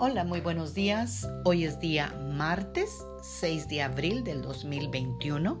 Hola, 0.00 0.22
muy 0.22 0.40
buenos 0.40 0.74
días. 0.74 1.28
Hoy 1.44 1.64
es 1.64 1.80
día 1.80 2.14
martes 2.30 3.04
6 3.20 3.66
de 3.66 3.82
abril 3.82 4.22
del 4.22 4.42
2021. 4.42 5.60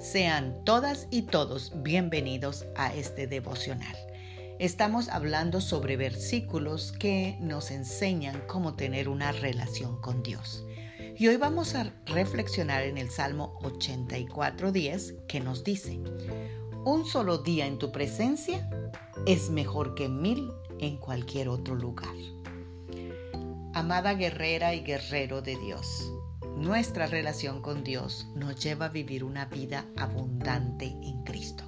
Sean 0.00 0.64
todas 0.64 1.06
y 1.12 1.22
todos 1.22 1.70
bienvenidos 1.84 2.66
a 2.74 2.92
este 2.92 3.28
devocional. 3.28 3.96
Estamos 4.58 5.08
hablando 5.08 5.60
sobre 5.60 5.96
versículos 5.96 6.90
que 6.90 7.38
nos 7.40 7.70
enseñan 7.70 8.42
cómo 8.48 8.74
tener 8.74 9.08
una 9.08 9.30
relación 9.30 10.00
con 10.00 10.24
Dios. 10.24 10.64
Y 11.16 11.28
hoy 11.28 11.36
vamos 11.36 11.76
a 11.76 11.92
reflexionar 12.06 12.82
en 12.82 12.98
el 12.98 13.08
Salmo 13.08 13.56
84.10 13.62 15.26
que 15.28 15.38
nos 15.38 15.62
dice, 15.62 16.00
un 16.84 17.06
solo 17.06 17.38
día 17.38 17.68
en 17.68 17.78
tu 17.78 17.92
presencia 17.92 18.68
es 19.26 19.48
mejor 19.48 19.94
que 19.94 20.08
mil 20.08 20.50
en 20.80 20.96
cualquier 20.96 21.48
otro 21.48 21.76
lugar. 21.76 22.16
Amada 23.76 24.14
guerrera 24.14 24.74
y 24.74 24.80
guerrero 24.80 25.42
de 25.42 25.54
Dios, 25.54 26.10
nuestra 26.56 27.06
relación 27.06 27.60
con 27.60 27.84
Dios 27.84 28.26
nos 28.34 28.58
lleva 28.58 28.86
a 28.86 28.88
vivir 28.88 29.22
una 29.22 29.44
vida 29.44 29.84
abundante 29.98 30.86
en 30.86 31.22
Cristo. 31.24 31.64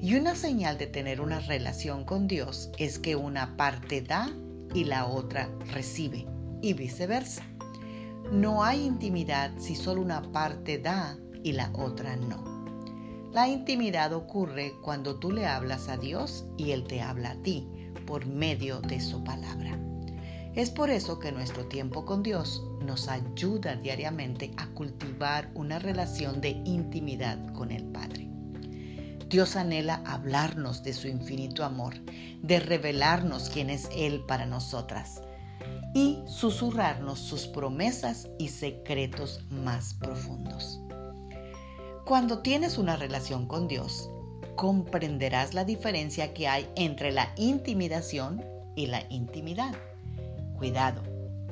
Y 0.00 0.14
una 0.14 0.36
señal 0.36 0.78
de 0.78 0.86
tener 0.86 1.20
una 1.20 1.40
relación 1.40 2.04
con 2.04 2.28
Dios 2.28 2.70
es 2.78 3.00
que 3.00 3.16
una 3.16 3.56
parte 3.56 4.00
da 4.00 4.30
y 4.74 4.84
la 4.84 5.06
otra 5.06 5.50
recibe, 5.72 6.24
y 6.62 6.72
viceversa. 6.74 7.42
No 8.30 8.62
hay 8.62 8.86
intimidad 8.86 9.50
si 9.58 9.74
solo 9.74 10.02
una 10.02 10.22
parte 10.30 10.78
da 10.78 11.18
y 11.42 11.50
la 11.50 11.72
otra 11.72 12.14
no. 12.14 12.44
La 13.32 13.48
intimidad 13.48 14.12
ocurre 14.12 14.74
cuando 14.84 15.18
tú 15.18 15.32
le 15.32 15.48
hablas 15.48 15.88
a 15.88 15.96
Dios 15.96 16.44
y 16.56 16.70
Él 16.70 16.84
te 16.84 17.00
habla 17.02 17.32
a 17.32 17.42
ti 17.42 17.66
por 18.06 18.24
medio 18.24 18.80
de 18.82 19.00
su 19.00 19.24
palabra. 19.24 19.76
Es 20.54 20.70
por 20.70 20.90
eso 20.90 21.18
que 21.18 21.32
nuestro 21.32 21.64
tiempo 21.66 22.04
con 22.04 22.22
Dios 22.22 22.62
nos 22.84 23.08
ayuda 23.08 23.76
diariamente 23.76 24.52
a 24.58 24.66
cultivar 24.66 25.50
una 25.54 25.78
relación 25.78 26.42
de 26.42 26.50
intimidad 26.66 27.38
con 27.54 27.70
el 27.72 27.84
Padre. 27.84 28.28
Dios 29.30 29.56
anhela 29.56 30.02
hablarnos 30.04 30.82
de 30.82 30.92
su 30.92 31.08
infinito 31.08 31.64
amor, 31.64 31.94
de 32.42 32.60
revelarnos 32.60 33.48
quién 33.48 33.70
es 33.70 33.88
Él 33.96 34.24
para 34.26 34.44
nosotras 34.44 35.22
y 35.94 36.18
susurrarnos 36.26 37.18
sus 37.18 37.46
promesas 37.46 38.28
y 38.38 38.48
secretos 38.48 39.40
más 39.50 39.94
profundos. 39.94 40.82
Cuando 42.04 42.40
tienes 42.40 42.76
una 42.76 42.96
relación 42.96 43.46
con 43.46 43.68
Dios, 43.68 44.10
comprenderás 44.54 45.54
la 45.54 45.64
diferencia 45.64 46.34
que 46.34 46.46
hay 46.46 46.68
entre 46.76 47.10
la 47.10 47.32
intimidación 47.36 48.44
y 48.76 48.86
la 48.86 49.02
intimidad. 49.08 49.74
Cuidado, 50.62 51.02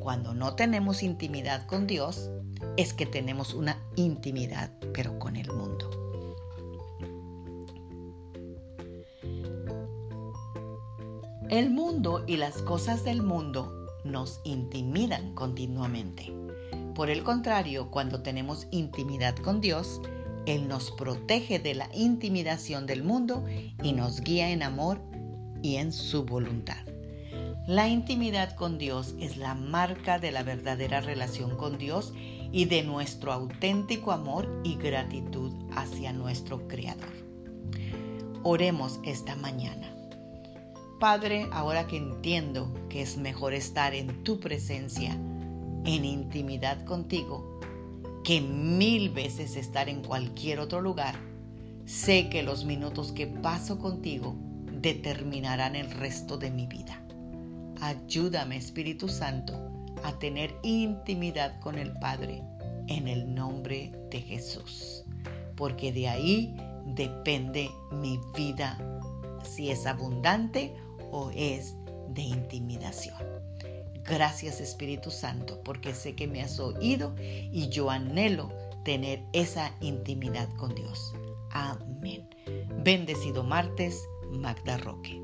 cuando 0.00 0.34
no 0.34 0.54
tenemos 0.54 1.02
intimidad 1.02 1.66
con 1.66 1.88
Dios, 1.88 2.30
es 2.76 2.94
que 2.94 3.06
tenemos 3.06 3.54
una 3.54 3.76
intimidad, 3.96 4.70
pero 4.94 5.18
con 5.18 5.34
el 5.34 5.50
mundo. 5.50 5.90
El 11.48 11.70
mundo 11.70 12.22
y 12.28 12.36
las 12.36 12.62
cosas 12.62 13.02
del 13.02 13.24
mundo 13.24 13.74
nos 14.04 14.40
intimidan 14.44 15.34
continuamente. 15.34 16.32
Por 16.94 17.10
el 17.10 17.24
contrario, 17.24 17.90
cuando 17.90 18.22
tenemos 18.22 18.68
intimidad 18.70 19.34
con 19.34 19.60
Dios, 19.60 20.00
Él 20.46 20.68
nos 20.68 20.92
protege 20.92 21.58
de 21.58 21.74
la 21.74 21.90
intimidación 21.92 22.86
del 22.86 23.02
mundo 23.02 23.44
y 23.82 23.92
nos 23.92 24.20
guía 24.20 24.50
en 24.50 24.62
amor 24.62 25.00
y 25.62 25.78
en 25.78 25.92
su 25.92 26.24
voluntad. 26.24 26.89
La 27.66 27.88
intimidad 27.88 28.56
con 28.56 28.78
Dios 28.78 29.14
es 29.20 29.36
la 29.36 29.54
marca 29.54 30.18
de 30.18 30.32
la 30.32 30.42
verdadera 30.42 31.00
relación 31.00 31.56
con 31.56 31.76
Dios 31.78 32.12
y 32.50 32.64
de 32.64 32.82
nuestro 32.82 33.32
auténtico 33.32 34.12
amor 34.12 34.62
y 34.64 34.76
gratitud 34.76 35.52
hacia 35.76 36.12
nuestro 36.12 36.66
Creador. 36.66 37.12
Oremos 38.42 38.98
esta 39.04 39.36
mañana. 39.36 39.94
Padre, 40.98 41.46
ahora 41.52 41.86
que 41.86 41.98
entiendo 41.98 42.72
que 42.88 43.02
es 43.02 43.18
mejor 43.18 43.52
estar 43.52 43.94
en 43.94 44.24
tu 44.24 44.40
presencia, 44.40 45.12
en 45.12 46.04
intimidad 46.04 46.84
contigo, 46.86 47.60
que 48.24 48.40
mil 48.40 49.10
veces 49.10 49.56
estar 49.56 49.88
en 49.88 50.02
cualquier 50.02 50.60
otro 50.60 50.80
lugar, 50.80 51.14
sé 51.84 52.30
que 52.30 52.42
los 52.42 52.64
minutos 52.64 53.12
que 53.12 53.26
paso 53.26 53.78
contigo 53.78 54.34
determinarán 54.72 55.76
el 55.76 55.90
resto 55.90 56.36
de 56.36 56.50
mi 56.50 56.66
vida. 56.66 57.00
Ayúdame, 57.80 58.56
Espíritu 58.56 59.08
Santo, 59.08 59.54
a 60.02 60.18
tener 60.18 60.54
intimidad 60.62 61.58
con 61.60 61.78
el 61.78 61.92
Padre 61.94 62.42
en 62.88 63.08
el 63.08 63.34
nombre 63.34 63.92
de 64.10 64.20
Jesús, 64.20 65.04
porque 65.56 65.92
de 65.92 66.08
ahí 66.08 66.56
depende 66.84 67.70
mi 67.92 68.20
vida, 68.36 68.78
si 69.42 69.70
es 69.70 69.86
abundante 69.86 70.74
o 71.10 71.30
es 71.34 71.76
de 72.08 72.22
intimidación. 72.22 73.16
Gracias 74.04 74.60
Espíritu 74.60 75.10
Santo, 75.10 75.60
porque 75.62 75.94
sé 75.94 76.14
que 76.14 76.26
me 76.26 76.42
has 76.42 76.58
oído 76.58 77.14
y 77.18 77.68
yo 77.68 77.90
anhelo 77.90 78.50
tener 78.84 79.22
esa 79.32 79.72
intimidad 79.80 80.48
con 80.56 80.74
Dios. 80.74 81.12
Amén. 81.50 82.28
Bendecido 82.82 83.44
martes, 83.44 84.02
Magda 84.32 84.78
Roque. 84.78 85.20